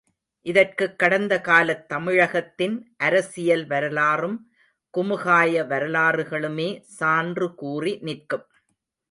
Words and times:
இதற்குக் 0.45 0.99
கடந்த 0.99 1.41
காலத் 1.41 1.85
தமிழகத்தின் 1.89 2.93
அரசியல் 2.97 3.67
வரலாறும், 3.67 4.37
குமுகாய 4.93 5.63
வரலாறுகளுமே 5.67 6.79
சான்று 6.79 7.55
கூறி 7.55 7.97
நிற்கும். 8.01 8.45